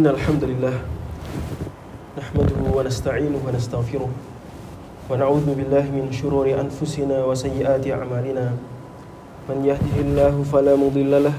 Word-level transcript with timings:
إن 0.00 0.06
الحمد 0.06 0.44
لله 0.44 0.76
نحمده 2.18 2.60
ونستعينه 2.72 3.36
ونستغفره 3.36 4.08
ونعوذ 5.10 5.46
بالله 5.60 5.84
من 5.92 6.08
شرور 6.08 6.48
أنفسنا 6.48 7.24
وسيئات 7.28 7.84
أعمالنا. 7.84 8.46
من 9.48 9.58
يهده 9.60 9.96
الله 10.00 10.34
فلا 10.48 10.72
مضل 10.72 11.12
له 11.24 11.36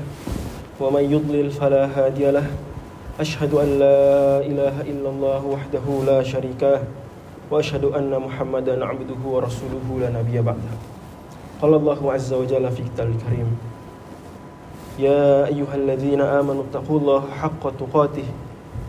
ومن 0.77 1.03
يضلل 1.09 1.49
فلا 1.57 1.89
هادي 1.89 2.31
له. 2.37 2.45
أشهد 3.17 3.49
أن 3.49 3.69
لا 3.81 4.45
إله 4.45 4.75
إلا 4.93 5.09
الله 5.09 5.41
وحده 5.41 5.85
لا 6.05 6.21
شريك 6.21 6.61
له 6.61 6.85
وأشهد 7.49 7.97
أن 7.97 8.13
محمدا 8.13 8.77
عبده 8.85 9.21
ورسوله 9.25 9.87
لا 10.05 10.09
نبي 10.21 10.37
بعده. 10.37 10.73
قال 11.65 11.73
الله 11.73 12.13
عز 12.13 12.33
وجل 12.33 12.65
في 12.77 12.81
كتابه 12.93 13.09
الكريم 13.09 13.49
يا 15.01 15.49
أيها 15.49 15.75
الذين 15.75 16.21
آمنوا 16.21 16.63
اتقوا 16.69 16.99
الله 16.99 17.21
حق 17.41 17.63
تقاته 17.81 18.29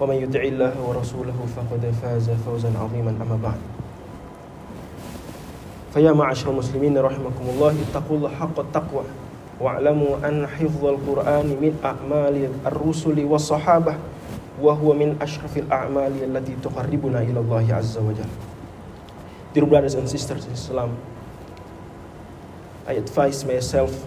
ومن 0.00 0.14
يطع 0.14 0.40
الله 0.40 0.72
ورسوله 0.80 1.38
فقد 1.56 1.92
فاز 2.02 2.30
فوزا 2.46 2.72
عظيما 2.72 3.10
أما 3.10 3.38
بعد. 3.42 3.60
فيا 5.94 6.12
معاشر 6.12 6.50
المسلمين 6.50 6.98
رحمكم 6.98 7.44
الله 7.54 7.74
اتقوا 7.90 8.16
الله 8.16 8.30
حق 8.40 8.58
التقوى 8.58 9.04
واعلموا 9.60 10.28
أن 10.28 10.46
حفظ 10.46 10.84
القرآن 10.84 11.46
من 11.46 11.72
أعمال 11.84 12.48
الرسل 12.66 13.24
والصحابة 13.24 13.94
وهو 14.62 14.92
من 14.94 15.16
أشرف 15.22 15.56
الأعمال 15.58 16.12
التي 16.24 16.56
تقربنا 16.62 17.22
إلى 17.22 17.40
الله 17.40 17.66
عز 17.74 17.98
وجل. 17.98 18.30
Dear 19.52 19.66
brothers 19.66 19.94
and 19.94 20.08
sisters 20.08 20.46
in 20.46 20.52
Islam, 20.52 20.96
I 22.86 22.92
advise 22.94 23.44
myself 23.44 24.06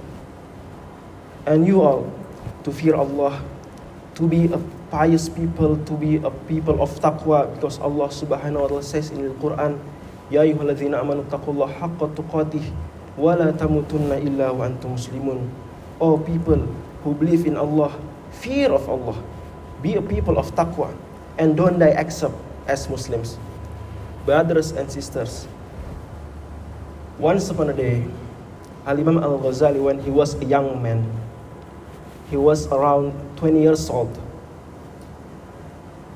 and 1.46 1.68
you 1.68 1.82
all 1.84 2.08
to 2.64 2.72
fear 2.72 2.96
Allah, 2.96 3.44
to 4.16 4.24
be 4.24 4.48
a 4.48 4.60
pious 4.94 5.26
people, 5.26 5.74
to 5.90 5.94
be 5.98 6.22
a 6.22 6.30
people 6.46 6.78
of 6.78 6.94
taqwa, 7.02 7.50
because 7.58 7.82
Allah 7.82 8.14
subhanahu 8.14 8.62
wa 8.62 8.68
ta'ala 8.70 8.86
says 8.86 9.10
in 9.10 9.26
the 9.26 9.34
Quran, 9.42 9.82
Ya 10.30 10.46
ayyuhalladzina 10.46 11.02
amanu 11.02 11.26
taqullah 11.34 11.66
haqqa 11.82 12.14
tuqatih, 12.14 12.62
wa 13.18 13.34
la 13.34 13.50
tamutunna 13.50 14.22
illa 14.22 14.54
wa 14.54 14.70
antum 14.70 14.94
muslimun. 14.94 15.50
O 15.98 16.22
people 16.22 16.62
who 17.02 17.18
believe 17.18 17.50
in 17.50 17.58
Allah, 17.58 17.90
fear 18.38 18.70
of 18.70 18.86
Allah, 18.86 19.18
be 19.82 19.98
a 19.98 20.02
people 20.02 20.38
of 20.38 20.54
taqwa, 20.54 20.94
and 21.42 21.58
don't 21.58 21.82
die 21.82 21.98
except 21.98 22.38
as 22.70 22.86
Muslims. 22.86 23.42
Brothers 24.30 24.78
and 24.78 24.86
sisters, 24.94 25.50
once 27.18 27.50
upon 27.50 27.74
a 27.74 27.76
day, 27.76 28.06
Al-Imam 28.86 29.18
Al-Ghazali, 29.18 29.82
when 29.82 29.98
he 30.06 30.14
was 30.14 30.38
a 30.38 30.46
young 30.46 30.86
man, 30.86 31.02
he 32.30 32.38
was 32.38 32.70
around 32.70 33.18
20 33.42 33.58
years 33.58 33.90
old. 33.90 34.14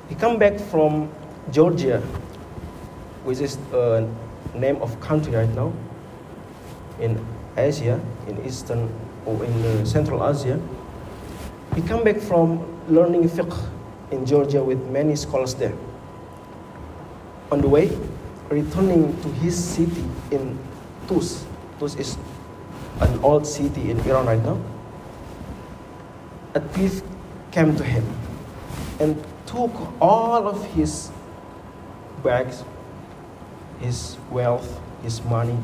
He 0.10 0.16
come 0.16 0.40
back 0.40 0.60
from 0.60 1.12
Georgia, 1.52 2.00
which 3.24 3.40
is 3.40 3.58
a 3.74 4.08
name 4.56 4.78
of 4.82 5.00
country 5.00 5.36
right 5.36 5.50
now 5.56 5.74
in 7.00 7.24
Asia, 7.58 8.00
in 8.28 8.44
Eastern 8.46 8.90
or 9.26 9.44
in 9.44 9.54
uh, 9.66 9.86
Central 9.86 10.24
Asia. 10.28 10.60
He 11.76 11.82
come 11.82 12.04
back 12.04 12.18
from 12.20 12.64
learning 12.88 13.30
fiqh 13.30 13.58
in 14.12 14.26
Georgia 14.26 14.64
with 14.64 14.82
many 14.90 15.16
scholars 15.16 15.54
there. 15.56 15.74
On 17.52 17.62
the 17.62 17.68
way, 17.68 17.92
returning 18.50 19.16
to 19.22 19.30
his 19.44 19.56
city 19.58 20.04
in 20.32 20.58
Tus. 21.08 21.46
Tus 21.80 21.96
is 21.96 22.18
an 23.02 23.20
old 23.20 23.46
city 23.46 23.92
in 23.92 24.00
Iran 24.02 24.26
right 24.26 24.44
now 24.44 24.58
a 26.58 26.60
thief 26.74 27.02
came 27.52 27.76
to 27.76 27.84
him 27.84 28.04
and 29.00 29.14
took 29.48 29.72
all 30.00 30.48
of 30.48 30.64
his 30.76 31.10
bags, 32.24 32.64
his 33.80 34.18
wealth, 34.30 34.80
his 35.02 35.24
money. 35.24 35.58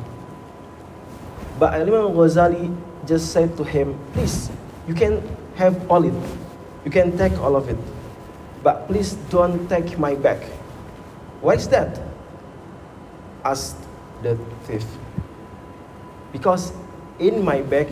But 1.59 1.73
Imam 1.75 2.15
Ghazali 2.17 2.75
just 3.05 3.31
said 3.31 3.55
to 3.57 3.63
him, 3.63 3.99
Please, 4.13 4.49
you 4.87 4.95
can 4.95 5.21
have 5.55 5.75
all 5.91 6.03
it. 6.03 6.13
You 6.85 6.91
can 6.91 7.17
take 7.17 7.37
all 7.39 7.55
of 7.55 7.69
it. 7.69 7.77
But 8.63 8.87
please 8.87 9.13
don't 9.29 9.67
take 9.67 9.99
my 9.99 10.15
bag. 10.15 10.41
Why 11.41 11.55
is 11.55 11.67
that? 11.69 11.99
asked 13.43 13.75
the 14.23 14.39
thief. 14.63 14.85
Because 16.31 16.71
in 17.19 17.43
my 17.43 17.61
bag 17.61 17.91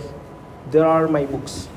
there 0.72 0.85
are 0.85 1.07
my 1.07 1.25
books. 1.25 1.68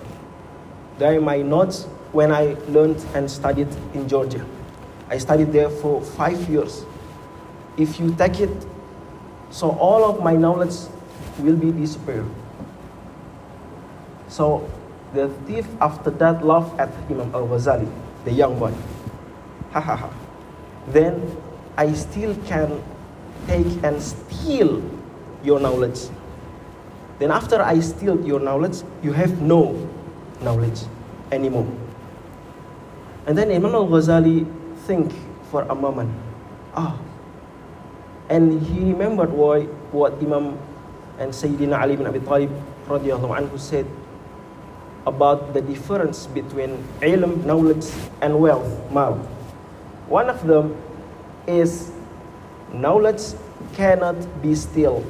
There 0.98 1.18
are 1.18 1.20
my 1.20 1.42
notes 1.42 1.88
when 2.14 2.30
I 2.30 2.54
learned 2.68 3.04
and 3.14 3.28
studied 3.28 3.68
in 3.92 4.08
Georgia. 4.08 4.46
I 5.10 5.18
studied 5.18 5.52
there 5.52 5.68
for 5.68 6.00
five 6.00 6.48
years. 6.48 6.86
If 7.76 7.98
you 7.98 8.14
take 8.14 8.38
it, 8.38 8.54
so 9.50 9.70
all 9.70 10.04
of 10.04 10.22
my 10.22 10.34
knowledge 10.34 10.76
will 11.40 11.56
be 11.56 11.72
disappeared. 11.72 12.30
So 14.28 14.70
the 15.12 15.28
thief 15.46 15.66
after 15.80 16.10
that 16.10 16.46
laughed 16.46 16.78
at 16.78 16.88
Imam 17.10 17.34
Al 17.34 17.48
Ghazali, 17.48 17.90
the 18.24 18.30
young 18.32 18.58
boy. 18.58 18.72
Ha 19.72 19.80
ha 19.80 19.96
ha. 19.96 20.10
Then 20.88 21.36
I 21.76 21.92
still 21.94 22.36
can 22.46 22.80
take 23.48 23.82
and 23.82 24.00
steal 24.00 24.82
your 25.42 25.58
knowledge. 25.58 25.98
Then 27.18 27.32
after 27.32 27.60
I 27.60 27.80
steal 27.80 28.24
your 28.24 28.38
knowledge, 28.38 28.82
you 29.02 29.12
have 29.12 29.42
no 29.42 29.74
knowledge 30.42 30.80
anymore. 31.32 31.66
And 33.26 33.38
then 33.38 33.50
Imam 33.50 33.74
al-Ghazali 33.74 34.44
think 34.84 35.12
for 35.50 35.62
a 35.62 35.74
moment. 35.74 36.12
Ah. 36.74 36.98
And 38.28 38.60
he 38.62 38.92
remembered 38.92 39.30
why, 39.32 39.62
what 39.92 40.14
Imam 40.20 40.58
and 41.18 41.32
Sayyidina 41.32 41.80
Ali 41.80 41.96
bin 41.96 42.06
Abi 42.06 42.20
Talib 42.20 42.50
radiallahu 42.88 43.32
anhu 43.38 43.58
said 43.58 43.86
about 45.06 45.52
the 45.54 45.60
difference 45.60 46.26
between 46.26 46.76
ilm, 47.00 47.44
knowledge, 47.44 47.86
and 48.20 48.40
wealth, 48.40 48.68
mal. 48.90 49.14
One 50.08 50.28
of 50.28 50.44
them 50.46 50.76
is 51.46 51.92
knowledge 52.72 53.36
cannot 53.74 54.16
be 54.42 54.54
still. 54.54 55.04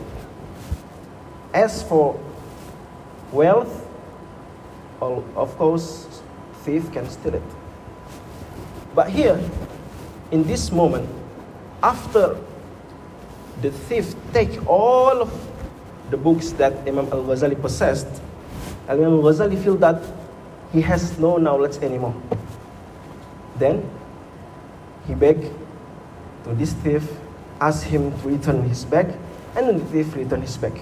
As 1.54 1.82
for 1.82 2.18
wealth, 3.32 3.86
of 5.00 5.56
course, 5.56 6.22
thief 6.62 6.90
can 6.92 7.08
steal 7.08 7.34
it. 7.34 7.53
But 8.94 9.10
here, 9.10 9.38
in 10.30 10.44
this 10.44 10.70
moment, 10.70 11.08
after 11.82 12.36
the 13.60 13.70
thief 13.70 14.14
take 14.32 14.64
all 14.66 15.22
of 15.22 15.30
the 16.10 16.16
books 16.16 16.52
that 16.52 16.72
Imam 16.86 17.06
Al-Ghazali 17.10 17.60
possessed, 17.60 18.06
Imam 18.88 19.18
Al-Ghazali 19.18 19.62
feel 19.62 19.76
that 19.76 20.00
he 20.72 20.80
has 20.80 21.18
no 21.18 21.38
knowledge 21.38 21.76
anymore. 21.82 22.14
Then 23.58 23.88
he 25.06 25.14
begged 25.14 25.50
to 26.44 26.54
this 26.54 26.72
thief, 26.72 27.02
asked 27.60 27.84
him 27.84 28.12
to 28.20 28.28
return 28.28 28.62
his 28.68 28.84
bag, 28.84 29.14
and 29.56 29.80
the 29.80 29.84
thief 29.86 30.14
returned 30.14 30.42
his 30.42 30.56
bag. 30.56 30.80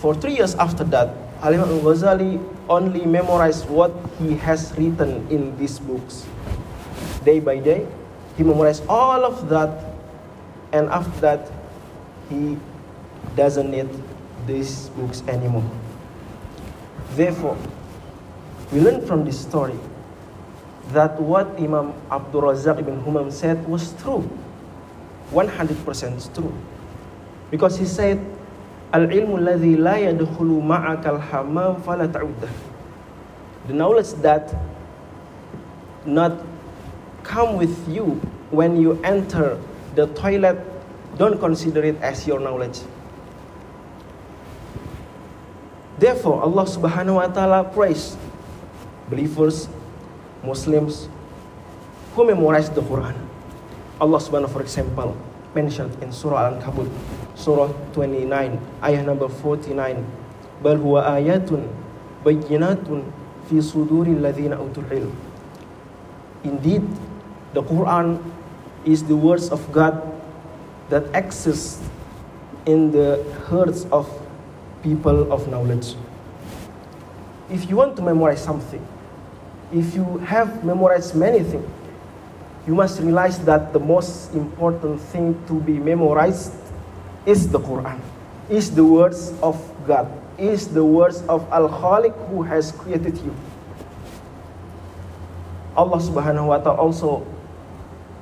For 0.00 0.14
three 0.14 0.36
years 0.36 0.54
after 0.56 0.84
that, 0.84 1.14
Al-Imam 1.42 1.68
Al-Ghazali 1.68 2.40
only 2.68 3.04
memorized 3.04 3.68
what 3.68 3.92
he 4.18 4.34
has 4.36 4.76
written 4.76 5.26
in 5.28 5.56
these 5.58 5.78
books. 5.78 6.26
Day 7.24 7.40
by 7.40 7.58
day, 7.58 7.86
he 8.36 8.42
memorized 8.42 8.84
all 8.88 9.24
of 9.24 9.48
that, 9.48 9.84
and 10.72 10.88
after 10.88 11.20
that, 11.20 11.50
he 12.28 12.56
doesn't 13.36 13.70
need 13.70 13.88
these 14.46 14.88
books 14.90 15.22
anymore. 15.28 15.68
Therefore, 17.12 17.56
we 18.72 18.80
learn 18.80 19.04
from 19.04 19.24
this 19.24 19.38
story 19.40 19.78
that 20.92 21.20
what 21.20 21.46
Imam 21.58 21.92
Abdul 22.10 22.42
Razak 22.42 22.78
ibn 22.78 23.02
Humam 23.02 23.30
said 23.30 23.66
was 23.68 23.92
true. 24.02 24.24
100% 25.32 26.34
true. 26.34 26.54
Because 27.50 27.78
he 27.78 27.84
said, 27.84 28.18
Al-ilmu 28.92 29.38
alladhi 29.38 29.78
la 29.78 29.94
yadkhulu 29.94 30.58
al-hammam 31.06 31.80
fala 31.82 32.08
ta'uddah. 32.08 32.50
The 33.68 33.74
knowledge 33.74 34.14
that 34.22 34.50
not 36.04 36.34
come 37.30 37.54
with 37.54 37.70
you 37.86 38.18
when 38.50 38.74
you 38.74 38.98
enter 39.06 39.54
the 39.94 40.10
toilet, 40.18 40.58
don't 41.14 41.38
consider 41.38 41.86
it 41.86 41.94
as 42.02 42.26
your 42.26 42.42
knowledge. 42.42 42.82
Therefore, 46.02 46.42
Allah 46.42 46.66
subhanahu 46.66 47.22
wa 47.22 47.30
ta'ala 47.30 47.70
praise 47.70 48.18
believers, 49.06 49.70
Muslims 50.42 51.06
who 52.18 52.26
memorize 52.26 52.66
the 52.66 52.82
Quran. 52.82 53.14
Allah 54.02 54.18
subhanahu 54.18 54.50
for 54.50 54.62
example 54.66 55.14
mentioned 55.54 55.94
in 56.02 56.10
Surah 56.10 56.50
Al-Ankabut, 56.50 56.90
Surah 57.38 57.70
29, 57.94 58.26
ayah 58.82 59.02
number 59.06 59.28
49. 59.28 60.02
Bal 60.64 60.76
huwa 60.82 61.06
ayatun 61.14 61.68
bayyinatun 62.26 63.06
fi 63.46 63.62
suduri 63.62 64.18
alladhina 64.18 64.58
utul 64.58 64.88
ilm. 64.90 65.12
Indeed, 66.42 66.82
the 67.52 67.62
Quran 67.62 68.22
is 68.84 69.04
the 69.04 69.16
words 69.16 69.50
of 69.50 69.60
God 69.72 70.00
that 70.88 71.04
exist 71.14 71.82
in 72.66 72.90
the 72.90 73.22
hearts 73.48 73.86
of 73.92 74.06
people 74.82 75.32
of 75.32 75.48
knowledge. 75.48 75.94
If 77.50 77.68
you 77.68 77.76
want 77.76 77.96
to 77.96 78.02
memorize 78.02 78.42
something, 78.42 78.84
if 79.72 79.94
you 79.94 80.18
have 80.18 80.64
memorized 80.64 81.14
many 81.14 81.42
things, 81.42 81.68
you 82.66 82.74
must 82.74 83.00
realize 83.00 83.38
that 83.44 83.72
the 83.72 83.80
most 83.80 84.32
important 84.34 85.00
thing 85.00 85.34
to 85.46 85.60
be 85.60 85.78
memorized 85.78 86.54
is 87.26 87.48
the 87.48 87.58
Quran, 87.58 87.98
is 88.48 88.70
the 88.70 88.84
words 88.84 89.32
of 89.42 89.56
God, 89.86 90.10
is 90.38 90.68
the 90.68 90.84
words 90.84 91.22
of 91.22 91.46
Al 91.50 91.68
Khaliq 91.68 92.14
who 92.28 92.42
has 92.42 92.72
created 92.72 93.16
you. 93.18 93.34
Allah 95.76 95.98
subhanahu 95.98 96.46
wa 96.46 96.58
ta'ala 96.58 96.78
also 96.78 97.26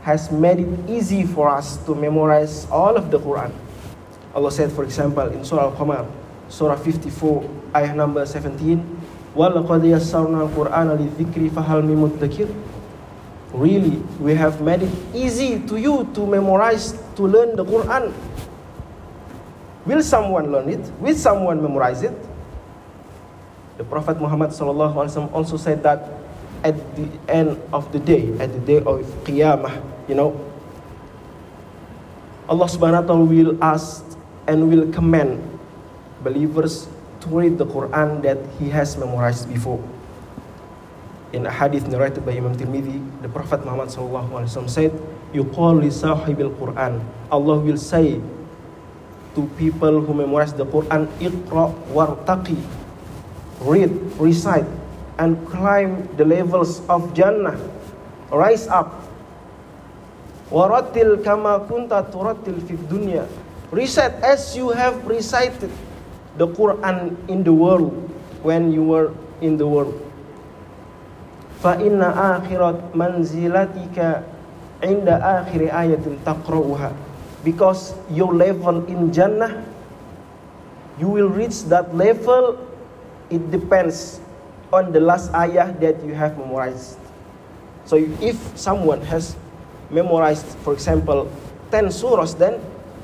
has 0.07 0.31
made 0.31 0.59
it 0.59 0.89
easy 0.89 1.23
for 1.25 1.47
us 1.47 1.77
to 1.87 1.95
memorize 1.95 2.67
all 2.69 2.95
of 2.95 3.09
the 3.09 3.19
Quran. 3.19 3.51
Allah 4.35 4.51
said, 4.51 4.71
for 4.71 4.83
example, 4.83 5.27
in 5.31 5.45
Surah 5.45 5.71
Al-Qamar, 5.71 6.03
Surah 6.49 6.75
54, 6.75 7.75
ayah 7.75 7.95
number 7.95 8.25
17, 8.25 8.83
وَلَقَدْ 9.35 9.81
يَسَّرْنَا 9.81 10.49
الْقُرْآنَ 10.51 10.89
لِلذِّكْرِ 10.99 11.49
فَهَلْ 11.55 11.79
مِمُدَّكِرٍ 11.87 12.49
Really, 13.53 14.01
we 14.19 14.33
have 14.33 14.61
made 14.61 14.81
it 14.81 14.93
easy 15.13 15.61
to 15.69 15.77
you 15.77 16.09
to 16.13 16.25
memorize, 16.25 16.97
to 17.15 17.23
learn 17.23 17.55
the 17.55 17.63
Quran. 17.63 18.11
Will 19.85 20.01
someone 20.01 20.51
learn 20.51 20.69
it? 20.69 20.81
Will 20.99 21.15
someone 21.15 21.61
memorize 21.61 22.01
it? 22.01 22.17
The 23.77 23.83
Prophet 23.83 24.19
Muhammad 24.19 24.53
also 24.59 25.57
said 25.57 25.83
that 25.83 26.09
at 26.64 26.74
the 26.96 27.06
end 27.28 27.60
of 27.72 27.90
the 27.92 27.98
day, 27.98 28.32
at 28.38 28.52
the 28.52 28.62
day 28.62 28.78
of 28.82 29.04
Qiyamah, 29.24 29.82
you 30.08 30.14
know. 30.14 30.34
Allah 32.48 32.64
subhanahu 32.64 33.04
wa 33.04 33.06
ta'ala 33.06 33.24
will 33.28 33.54
ask 33.60 34.04
and 34.48 34.72
will 34.72 34.88
command 34.90 35.36
believers 36.24 36.88
to 37.20 37.28
read 37.28 37.58
the 37.58 37.66
Quran 37.66 38.22
that 38.22 38.40
he 38.58 38.72
has 38.72 38.96
memorized 38.96 39.48
before. 39.52 39.82
In 41.36 41.44
a 41.44 41.52
hadith 41.52 41.84
narrated 41.92 42.24
by 42.24 42.32
Imam 42.32 42.56
Tirmidhi, 42.56 43.04
the 43.20 43.28
Prophet 43.28 43.60
Muhammad 43.60 43.92
sallallahu 43.92 44.32
alaihi 44.32 44.48
wasallam 44.48 44.72
said, 44.72 44.92
"You 45.36 45.44
call 45.52 45.76
li 45.76 45.92
sahibil 45.92 46.56
Quran." 46.56 47.04
Allah 47.28 47.60
will 47.60 47.76
say 47.76 48.16
to 49.36 49.40
people 49.60 50.00
who 50.00 50.16
memorize 50.16 50.56
the 50.56 50.64
Quran, 50.64 51.04
"Iqra 51.20 51.76
wartaqi." 51.92 52.56
Read, 53.60 53.92
recite, 54.16 54.70
and 55.18 55.34
climb 55.50 56.06
the 56.16 56.24
levels 56.24 56.80
of 56.86 57.12
Jannah. 57.12 57.58
Rise 58.30 58.70
up. 58.70 58.94
Waratil 60.48 61.20
kama 61.20 61.66
kunta 61.68 62.06
turatil 62.08 62.62
fid 62.64 62.80
dunya. 62.88 63.26
Recite 63.68 64.16
as 64.24 64.56
you 64.56 64.72
have 64.72 64.96
recited 65.04 65.68
the 66.40 66.48
Quran 66.48 67.18
in 67.28 67.44
the 67.44 67.52
world 67.52 67.92
when 68.40 68.72
you 68.72 68.80
were 68.80 69.12
in 69.44 69.60
the 69.60 69.66
world. 69.66 69.92
Fa 71.60 71.76
inna 71.76 72.38
akhirat 72.38 72.94
manzilatika 72.94 74.24
inda 74.80 75.20
akhir 75.20 75.68
ayatin 75.68 76.16
taqra'uha. 76.24 76.94
Because 77.44 77.92
your 78.08 78.32
level 78.32 78.86
in 78.86 79.12
Jannah, 79.12 79.66
you 80.96 81.10
will 81.10 81.28
reach 81.28 81.66
that 81.68 81.92
level. 81.92 82.56
It 83.28 83.50
depends 83.52 84.22
on 84.72 84.92
the 84.92 85.00
last 85.00 85.32
ayah 85.34 85.72
that 85.80 86.02
you 86.04 86.14
have 86.14 86.36
memorized. 86.36 86.98
So 87.84 87.96
if 87.96 88.36
someone 88.58 89.00
has 89.08 89.36
memorized, 89.90 90.46
for 90.60 90.72
example, 90.72 91.30
10 91.70 91.86
surahs, 91.86 92.36
then 92.36 92.60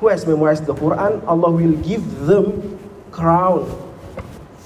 who 0.01 0.09
has 0.09 0.27
memorized 0.27 0.67
the 0.67 0.75
Quran, 0.75 1.25
Allah 1.27 1.51
will 1.51 1.77
give 1.81 2.05
them 2.27 2.79
crown 3.11 3.65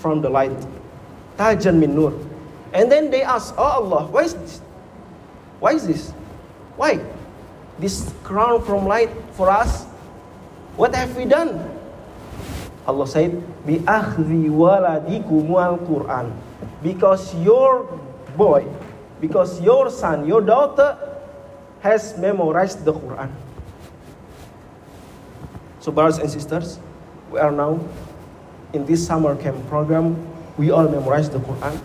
from 0.01 0.21
the 0.21 0.29
light. 0.31 0.57
Tajan 1.39 1.79
min 1.79 1.95
nur. 1.95 2.13
And 2.73 2.91
then 2.91 3.11
they 3.11 3.23
ask, 3.23 3.55
Oh 3.57 3.83
Allah, 3.83 4.07
why 4.11 4.25
is 4.27 4.35
this? 4.35 4.61
Why 5.61 5.73
is 5.73 5.87
this? 5.87 6.11
Why? 6.77 6.99
This 7.79 8.13
crown 8.25 8.63
from 8.65 8.87
light 8.87 9.11
for 9.33 9.51
us? 9.51 9.85
What 10.77 10.95
have 10.95 11.17
we 11.17 11.25
done? 11.27 11.59
Allah 12.87 13.07
said, 13.07 13.37
Bi 13.67 13.79
akhdi 13.85 14.49
waladikumul 14.51 15.79
Quran. 15.87 16.33
Because 16.83 17.35
your 17.45 17.85
boy, 18.37 18.65
because 19.21 19.61
your 19.61 19.91
son, 19.91 20.27
your 20.27 20.41
daughter 20.41 20.97
has 21.81 22.17
memorized 22.19 22.85
the 22.85 22.93
Quran. 22.93 23.29
So, 25.81 25.91
brothers 25.91 26.19
and 26.19 26.31
sisters, 26.31 26.79
we 27.33 27.41
are 27.41 27.51
now 27.51 27.81
in 28.75 28.85
this 28.85 29.01
summer 29.01 29.35
camp 29.35 29.57
program. 29.69 30.13
We 30.61 30.71
all 30.71 30.85
memorize 30.87 31.31
the 31.31 31.41
Quran, 31.41 31.81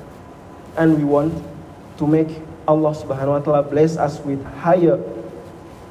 and 0.76 0.98
we 1.00 1.08
want 1.08 1.32
to 1.98 2.04
make 2.06 2.28
Allah 2.68 2.92
Subhanahu 2.92 3.40
wa 3.40 3.42
Taala 3.42 3.64
bless 3.72 3.96
us 3.96 4.20
with 4.20 4.44
higher 4.60 5.00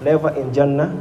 level 0.04 0.28
in 0.36 0.52
Jannah. 0.52 0.92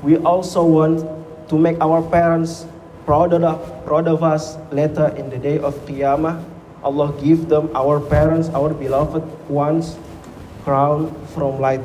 We 0.00 0.16
also 0.16 0.64
want 0.64 1.04
to 1.52 1.58
make 1.60 1.76
our 1.84 2.00
parents 2.00 2.64
proud 3.04 3.36
of, 3.36 3.60
proud 3.84 4.08
of 4.08 4.24
us 4.24 4.56
later 4.72 5.12
in 5.20 5.28
the 5.28 5.36
day 5.36 5.58
of 5.60 5.76
Qiyamah. 5.84 6.40
Allah 6.80 7.12
give 7.20 7.52
them, 7.52 7.68
our 7.76 8.00
parents, 8.00 8.48
our 8.56 8.72
beloved 8.72 9.20
ones, 9.48 10.00
crown 10.64 11.12
from 11.36 11.60
light. 11.60 11.84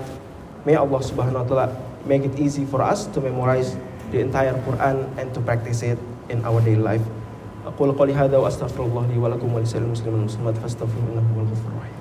May 0.64 0.76
Allah 0.80 1.04
Subhanahu 1.04 1.44
wa 1.44 1.48
Taala 1.52 1.68
make 2.08 2.24
it 2.24 2.40
easy 2.40 2.64
for 2.64 2.80
us 2.80 3.04
to 3.12 3.20
memorize 3.20 3.76
the 4.12 4.20
entire 4.20 4.54
Quran 4.66 5.06
and 5.18 5.28
to 5.34 5.40
practice 5.42 5.82
it 5.84 6.00
in 6.30 6.42
our 6.46 6.62
daily 6.62 6.82
life. 6.82 7.06
أقول 7.66 7.92
قولي 7.92 8.14
هذا 8.14 8.38
وأستغفر 8.38 8.84
الله 8.84 9.06
لي 9.14 9.18
ولكم 9.18 9.54
ولسائر 9.54 9.86
المسلمين 9.86 10.14
والمسلمات 10.14 10.58
فاستغفروه 10.58 11.06
إنه 11.14 11.26
هو 11.36 11.42
الغفور 11.42 11.72
الرحيم. 11.72 11.98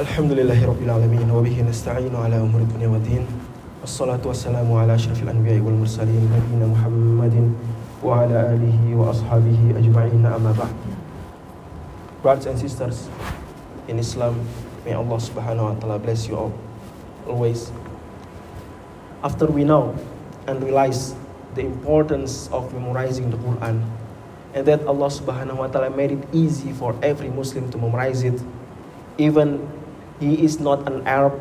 الحمد 0.00 0.32
لله 0.32 0.66
رب 0.66 0.82
العالمين 0.82 1.30
وبه 1.30 1.56
نستعين 1.68 2.14
على 2.16 2.36
أمور 2.36 2.60
الدنيا 2.60 2.88
والدين. 2.88 3.26
والصلاة 3.80 4.22
والسلام 4.24 4.72
على 4.72 4.94
أشرف 4.94 5.22
الأنبياء 5.22 5.60
والمرسلين 5.60 6.22
نبينا 6.34 6.66
محمد 6.72 7.52
وعلى 8.04 8.38
آله 8.54 8.96
وأصحابه 8.96 9.60
أجمعين 9.78 10.26
أما 10.26 10.52
بعد. 10.58 10.83
Brothers 12.24 12.46
and 12.46 12.56
sisters 12.58 13.04
in 13.84 14.00
Islam, 14.00 14.48
may 14.88 14.96
Allah 14.96 15.20
subhanahu 15.20 15.60
wa 15.60 15.76
ta'ala 15.76 16.00
bless 16.00 16.24
you 16.24 16.40
all 16.40 16.56
always. 17.28 17.68
After 19.20 19.44
we 19.44 19.60
know 19.60 19.92
and 20.48 20.56
realize 20.64 21.12
the 21.52 21.60
importance 21.60 22.48
of 22.48 22.72
memorizing 22.72 23.28
the 23.28 23.36
Quran 23.36 23.84
and 24.56 24.64
that 24.64 24.88
Allah 24.88 25.12
subhanahu 25.12 25.60
wa 25.60 25.68
ta'ala 25.68 25.92
made 25.92 26.16
it 26.16 26.24
easy 26.32 26.72
for 26.72 26.96
every 27.04 27.28
Muslim 27.28 27.68
to 27.68 27.76
memorize 27.76 28.24
it, 28.24 28.40
even 29.20 29.60
he 30.16 30.40
is 30.40 30.56
not 30.56 30.80
an 30.88 31.04
Arab, 31.04 31.36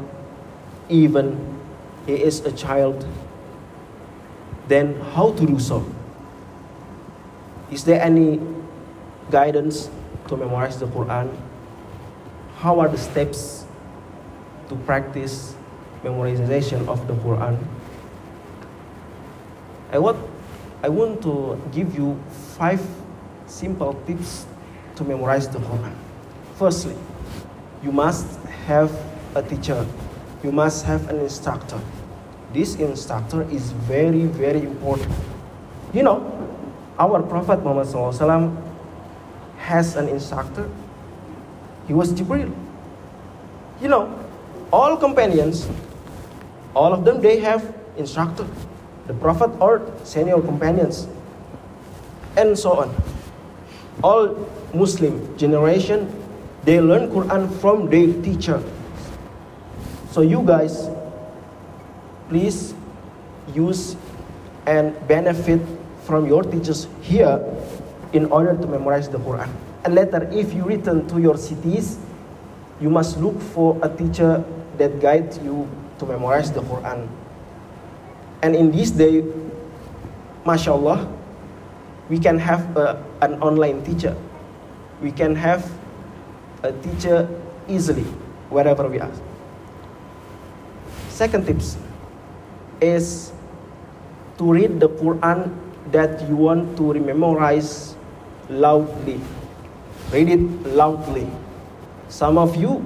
even 0.91 1.39
he 2.03 2.19
is 2.19 2.43
a 2.43 2.51
child, 2.51 3.07
then 4.67 4.99
how 5.15 5.31
to 5.31 5.47
do 5.47 5.63
so? 5.63 5.79
Is 7.71 7.87
there 7.87 8.03
any 8.03 8.43
guidance 9.31 9.87
to 10.33 10.37
memorize 10.37 10.79
the 10.79 10.87
Quran? 10.87 11.29
How 12.57 12.79
are 12.79 12.89
the 12.89 12.97
steps 12.97 13.65
to 14.69 14.75
practice 14.89 15.55
memorization 16.03 16.87
of 16.87 17.05
the 17.07 17.13
Quran? 17.21 17.61
I 19.91 19.99
want, 19.99 20.17
I 20.81 20.89
want 20.89 21.21
to 21.21 21.61
give 21.71 21.93
you 21.93 22.17
five 22.57 22.81
simple 23.45 23.93
tips 24.07 24.45
to 24.95 25.03
memorize 25.03 25.47
the 25.47 25.59
Quran. 25.59 25.93
Firstly, 26.55 26.97
you 27.83 27.91
must 27.91 28.39
have 28.65 28.89
a 29.35 29.43
teacher, 29.43 29.85
you 30.43 30.51
must 30.51 30.85
have 30.85 31.09
an 31.09 31.19
instructor. 31.19 31.79
This 32.53 32.75
instructor 32.75 33.43
is 33.49 33.71
very, 33.85 34.25
very 34.25 34.61
important. 34.61 35.13
You 35.93 36.03
know, 36.03 36.25
our 36.97 37.21
Prophet 37.21 37.61
Muhammad 37.63 37.87
has 39.63 39.95
an 39.95 40.09
instructor. 40.09 40.69
He 41.87 41.93
was 41.93 42.11
Jibril. 42.11 42.51
You 43.81 43.87
know, 43.87 44.19
all 44.71 44.97
companions, 44.97 45.67
all 46.75 46.93
of 46.93 47.05
them, 47.05 47.21
they 47.21 47.39
have 47.39 47.73
instructor. 47.97 48.45
The 49.07 49.13
Prophet 49.13 49.51
or 49.59 49.81
senior 50.03 50.39
companions, 50.41 51.07
and 52.37 52.57
so 52.57 52.79
on. 52.83 52.95
All 54.01 54.49
Muslim 54.73 55.37
generation, 55.37 56.07
they 56.63 56.79
learn 56.79 57.09
Quran 57.11 57.51
from 57.59 57.89
their 57.89 58.07
teacher. 58.23 58.63
So 60.11 60.21
you 60.21 60.41
guys, 60.43 60.87
please 62.29 62.73
use 63.53 63.95
and 64.65 64.95
benefit 65.07 65.59
from 66.07 66.27
your 66.27 66.43
teachers 66.43 66.87
here 67.01 67.39
in 68.13 68.29
order 68.31 68.55
to 68.55 68.67
memorize 68.67 69.09
the 69.09 69.17
Quran. 69.17 69.49
And 69.83 69.95
later, 69.95 70.29
if 70.31 70.53
you 70.53 70.63
return 70.63 71.07
to 71.09 71.19
your 71.19 71.35
cities, 71.37 71.97
you 72.79 72.89
must 72.89 73.17
look 73.17 73.41
for 73.41 73.77
a 73.81 73.89
teacher 73.89 74.45
that 74.77 75.01
guides 75.01 75.37
you 75.39 75.67
to 75.99 76.05
memorize 76.05 76.51
the 76.51 76.61
Quran. 76.61 77.09
And 78.41 78.55
in 78.55 78.71
this 78.71 78.91
day, 78.91 79.25
mashallah, 80.45 81.09
we 82.09 82.19
can 82.19 82.37
have 82.37 82.75
a, 82.77 83.03
an 83.21 83.41
online 83.41 83.83
teacher. 83.83 84.15
We 85.01 85.11
can 85.11 85.35
have 85.35 85.69
a 86.61 86.71
teacher 86.71 87.27
easily 87.67 88.05
wherever 88.49 88.87
we 88.87 88.99
are. 88.99 89.11
Second 91.09 91.45
tips 91.45 91.77
is 92.81 93.31
to 94.37 94.51
read 94.51 94.79
the 94.79 94.89
Quran 94.89 95.53
that 95.91 96.27
you 96.27 96.35
want 96.35 96.75
to 96.77 96.93
memorize 96.93 97.95
loudly. 98.49 99.19
Read 100.11 100.29
it 100.29 100.43
loudly. 100.75 101.27
Some 102.07 102.37
of 102.37 102.55
you, 102.55 102.85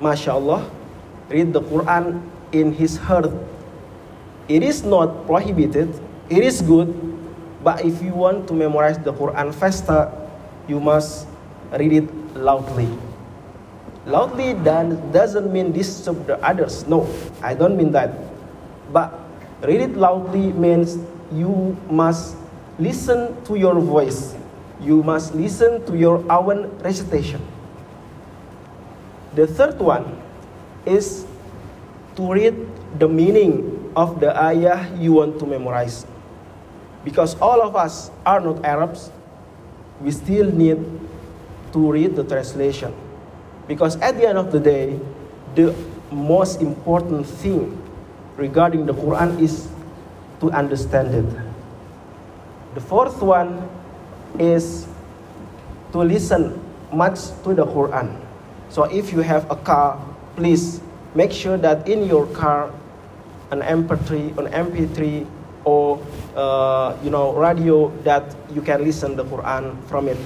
mashallah, 0.00 0.68
read 1.28 1.52
the 1.52 1.60
Quran 1.62 2.20
in 2.52 2.72
his 2.72 2.96
heart. 2.96 3.32
It 4.48 4.62
is 4.62 4.84
not 4.84 5.26
prohibited, 5.26 5.88
it 6.28 6.44
is 6.44 6.60
good, 6.60 6.92
but 7.64 7.80
if 7.84 8.02
you 8.02 8.12
want 8.12 8.46
to 8.48 8.54
memorize 8.54 8.98
the 8.98 9.12
Quran 9.12 9.54
faster, 9.54 10.12
you 10.68 10.80
must 10.80 11.26
read 11.72 12.04
it 12.04 12.08
loudly. 12.36 12.88
Loudly 14.04 14.52
doesn't 14.60 15.48
mean 15.50 15.72
disturb 15.72 16.26
the 16.26 16.36
others. 16.44 16.84
No, 16.86 17.08
I 17.40 17.54
don't 17.54 17.76
mean 17.76 17.92
that. 17.92 18.12
But 18.92 19.16
read 19.64 19.80
it 19.80 19.96
loudly 19.96 20.52
means 20.52 21.00
you 21.32 21.72
must 21.88 22.36
listen 22.78 23.32
to 23.48 23.56
your 23.56 23.80
voice. 23.80 24.36
You 24.84 25.02
must 25.02 25.34
listen 25.34 25.80
to 25.86 25.96
your 25.96 26.20
own 26.30 26.68
recitation. 26.84 27.40
The 29.34 29.46
third 29.48 29.80
one 29.80 30.20
is 30.84 31.24
to 32.16 32.22
read 32.32 32.54
the 33.00 33.08
meaning 33.08 33.90
of 33.96 34.20
the 34.20 34.36
ayah 34.36 34.84
you 35.00 35.14
want 35.14 35.40
to 35.40 35.46
memorize. 35.46 36.06
Because 37.02 37.34
all 37.40 37.62
of 37.62 37.74
us 37.74 38.10
are 38.26 38.40
not 38.40 38.64
Arabs, 38.64 39.10
we 40.00 40.10
still 40.10 40.52
need 40.52 40.78
to 41.72 41.80
read 41.90 42.14
the 42.14 42.24
translation. 42.24 42.92
Because 43.66 43.96
at 44.04 44.16
the 44.20 44.28
end 44.28 44.38
of 44.38 44.52
the 44.52 44.60
day, 44.60 45.00
the 45.54 45.74
most 46.12 46.60
important 46.60 47.26
thing 47.26 47.72
regarding 48.36 48.86
the 48.86 48.92
Quran 48.94 49.40
is 49.40 49.68
to 50.40 50.50
understand 50.52 51.14
it. 51.14 51.28
The 52.74 52.80
fourth 52.80 53.22
one 53.22 53.68
is 54.38 54.86
to 55.92 55.98
listen 55.98 56.60
much 56.92 57.30
to 57.44 57.54
the 57.54 57.66
Quran. 57.66 58.20
So 58.68 58.84
if 58.84 59.12
you 59.12 59.20
have 59.20 59.50
a 59.50 59.56
car, 59.56 60.00
please 60.36 60.80
make 61.14 61.32
sure 61.32 61.56
that 61.58 61.88
in 61.88 62.06
your 62.06 62.26
car 62.34 62.70
an 63.50 63.62
MP3, 63.62 64.38
an 64.38 64.46
MP3 64.50 65.26
or 65.64 66.02
uh, 66.36 66.96
you 67.02 67.10
know 67.10 67.32
radio 67.32 67.88
that 68.02 68.34
you 68.52 68.60
can 68.62 68.84
listen 68.84 69.16
the 69.16 69.24
Quran 69.24 69.78
from 69.86 70.08
it. 70.08 70.18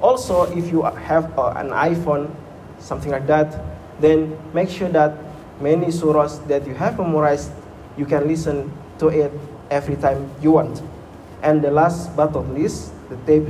Also, 0.00 0.44
if 0.56 0.68
you 0.70 0.82
have 0.82 1.32
uh, 1.38 1.54
an 1.56 1.70
iPhone, 1.70 2.30
something 2.78 3.10
like 3.10 3.26
that, 3.26 3.54
then 4.00 4.36
make 4.52 4.68
sure 4.68 4.88
that 4.90 5.16
many 5.60 5.86
surahs 5.86 6.44
that 6.48 6.66
you 6.66 6.74
have 6.74 6.98
memorized, 6.98 7.52
you 7.96 8.04
can 8.04 8.26
listen 8.26 8.70
to 8.98 9.08
it 9.08 9.32
every 9.70 9.96
time 9.96 10.28
you 10.42 10.52
want. 10.52 10.82
And 11.44 11.60
the 11.60 11.70
last 11.70 12.16
but 12.16 12.32
not 12.32 12.48
least, 12.56 12.96
the 13.12 13.20
tip 13.28 13.44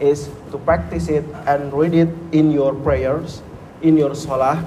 is 0.00 0.32
to 0.50 0.56
practice 0.56 1.12
it 1.12 1.28
and 1.44 1.68
read 1.76 1.92
it 1.92 2.08
in 2.32 2.50
your 2.50 2.72
prayers, 2.72 3.44
in 3.84 4.00
your 4.00 4.16
salah, 4.16 4.64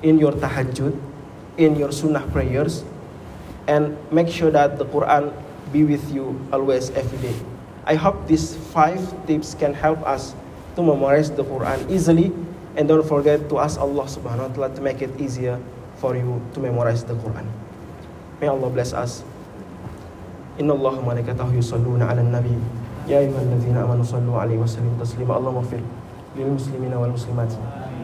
in 0.00 0.16
your 0.16 0.32
tahajjud, 0.32 0.96
in 1.60 1.76
your 1.76 1.92
sunnah 1.92 2.24
prayers, 2.32 2.82
and 3.68 3.92
make 4.10 4.32
sure 4.32 4.50
that 4.50 4.80
the 4.80 4.88
Quran 4.88 5.36
be 5.68 5.84
with 5.84 6.08
you 6.08 6.40
always 6.50 6.88
every 6.96 7.20
day. 7.20 7.36
I 7.84 7.94
hope 7.94 8.26
these 8.26 8.56
five 8.72 9.00
tips 9.28 9.52
can 9.52 9.76
help 9.76 10.00
us 10.08 10.32
to 10.76 10.82
memorize 10.82 11.30
the 11.30 11.44
Quran 11.44 11.84
easily 11.92 12.32
and 12.76 12.88
don't 12.88 13.04
forget 13.04 13.48
to 13.52 13.58
ask 13.58 13.76
Allah 13.76 14.08
subhanahu 14.08 14.48
wa 14.48 14.52
ta'ala 14.54 14.70
to 14.76 14.80
make 14.80 15.02
it 15.02 15.12
easier 15.20 15.60
for 16.00 16.14
you 16.16 16.40
to 16.54 16.60
memorize 16.60 17.04
the 17.04 17.18
Quran. 17.20 17.44
May 18.40 18.46
Allah 18.46 18.70
bless 18.70 18.94
us. 18.94 19.26
إن 20.60 20.70
الله 20.70 20.98
وملائكته 20.98 21.54
يصلون 21.54 22.02
على 22.02 22.20
النبي. 22.20 22.58
يا 23.08 23.18
أيها 23.18 23.40
الذين 23.42 23.76
آمنوا 23.76 24.02
صلوا 24.02 24.38
عليه 24.38 24.58
وسلموا 24.58 24.98
تسليما. 25.00 25.38
اللهم 25.38 25.56
اغفر 25.56 25.80
للمسلمين 26.38 26.94
والمسلمات 26.94 27.52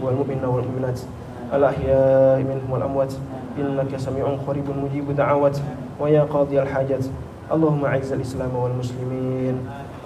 والمؤمنين 0.03 0.45
والمؤمنات 0.45 1.01
الأحياء 1.55 2.39
منهم 2.47 2.69
والأموات. 2.71 3.13
إنك 3.59 3.97
سميع 3.97 4.27
قريب 4.47 4.65
مجيب 4.71 5.17
دعوات 5.17 5.59
ويا 6.01 6.23
قاضي 6.23 6.63
الحاجات. 6.63 7.05
اللهم 7.53 7.85
أعز 7.85 8.13
الإسلام 8.13 8.57
والمسلمين. 8.57 9.55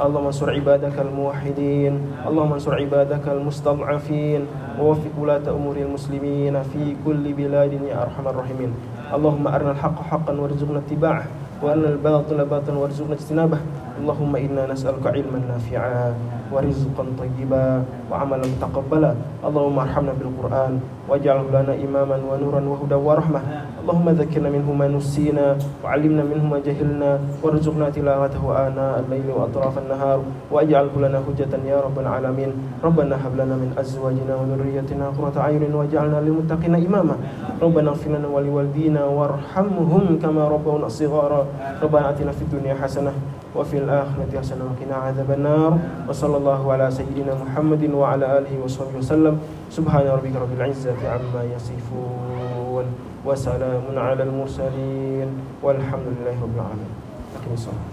اللهم 0.01 0.27
انصر 0.27 0.51
عبادك 0.51 0.97
الموحدين. 0.99 1.95
اللهم 2.29 2.53
انصر 2.53 2.75
عبادك 2.75 3.29
المستضعفين. 3.29 4.41
ووفق 4.81 5.15
ولاة 5.21 5.47
أمور 5.51 5.77
المسلمين 5.77 6.63
في 6.63 6.97
كل 7.05 7.25
بلاد 7.33 7.73
يا 7.73 8.03
أرحم 8.03 8.25
الراحمين. 8.29 8.71
اللهم 9.15 9.45
أرنا 9.49 9.71
الحق 9.71 9.99
حقا 10.03 10.33
وارزقنا 10.33 10.79
اتباعه. 10.79 11.27
وأن 11.63 11.85
الباطل 11.85 12.45
باطل 12.45 12.75
وارزقنا 12.75 13.15
اجتنابه. 13.15 13.59
اللهم 13.99 14.33
إنا 14.37 14.63
نسألك 14.73 15.05
علما 15.07 15.39
نافعا 15.51 16.15
ورزقا 16.53 17.05
طيبا 17.19 17.67
وعملا 18.11 18.45
متقبلا. 18.47 19.13
اللهم 19.45 19.77
ارحمنا 19.79 20.13
بالقرآن 20.19 20.73
واجعله 21.09 21.47
لنا 21.53 21.75
إماما 21.77 22.17
ونورا 22.31 22.61
وهدى 22.65 22.95
ورحمة. 22.95 23.41
اللهم 23.83 24.07
ذكرنا 24.21 24.49
منه 24.51 24.69
ما 24.73 24.89
نسينا 24.89 25.57
وعلمنا 25.85 26.23
منه 26.25 26.45
ما 26.45 26.59
جهلنا 26.61 27.11
وارزقنا 27.43 27.87
تلاوته 27.91 28.45
آناء 28.67 28.95
الليل 29.05 29.29
وأطراف 29.33 29.75
النهار 29.79 30.19
واجعله 30.53 30.95
لنا 30.97 31.19
حجة 31.25 31.53
يا 31.65 31.79
رب 31.81 31.97
العالمين. 31.99 32.81
ربنا 32.85 33.15
هب 33.17 33.35
لنا 33.37 33.55
من 33.57 33.71
أزواجنا 33.77 34.33
وذريتنا 34.37 35.07
قرة 35.17 35.37
أعين 35.37 35.73
واجعلنا 35.75 36.19
للمتقين 36.21 36.75
إماما. 36.75 37.17
ربنا 37.63 37.89
اغفر 37.91 38.11
لنا 38.11 38.29
ولوالدينا 38.29 39.03
وارحمهم 39.05 40.05
كما 40.23 40.43
ربونا 40.49 40.89
صغارا. 40.89 41.43
ربنا 41.83 42.11
آتنا 42.11 42.33
في 42.33 42.43
الدنيا 42.43 42.75
حسنة 42.81 43.13
وفي 43.57 43.79
الآخرة 43.79 44.39
حسنة 44.39 44.65
وقنا 44.65 44.97
عذاب 44.97 45.31
النار. 45.31 45.79
وصلى 46.09 46.37
الله 46.37 46.73
على 46.73 46.91
سيدنا 46.91 47.35
محمد 47.35 47.83
وعلى 47.91 48.39
آله 48.39 48.55
وصحبه 48.65 48.99
وسلم. 48.99 49.41
سبحان 49.71 50.07
ربك 50.07 50.37
رب 50.37 50.53
العزة 50.57 51.01
عما 51.05 51.43
يصفون 51.57 52.85
وسلام 53.25 53.85
على 53.97 54.23
المرسلين. 54.23 55.29
والحمد 55.63 56.07
لله 56.17 56.37
رب 56.43 56.55
العالمين. 56.55 56.93
أقم 57.37 57.53
الصلاة. 57.55 57.87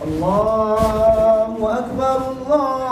الله 0.00 1.60
أكبر 1.78 2.18
الله 2.32 2.89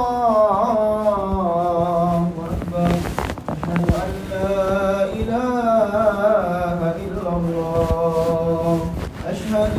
أشهد 9.68 9.78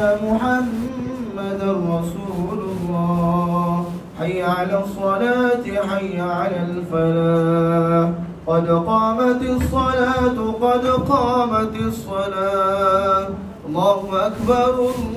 أن 0.00 0.18
محمدا 0.24 1.70
رسول 1.72 2.58
الله. 2.58 3.84
حي 4.18 4.42
على 4.42 4.84
الصلاة 4.84 5.64
حي 5.88 6.20
على 6.20 6.58
الفلاح. 6.68 8.10
قد 8.46 8.68
قامت 8.68 9.42
الصلاة 9.42 10.52
قد 10.60 10.86
قامت 10.86 11.76
الصلاة. 11.76 13.28
الله 13.68 14.26
أكبر 14.26 14.74